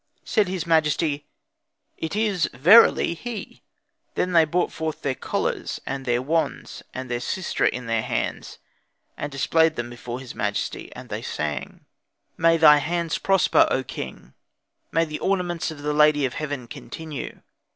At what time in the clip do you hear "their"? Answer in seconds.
5.03-5.13, 6.05-6.23, 7.07-7.19, 7.85-8.01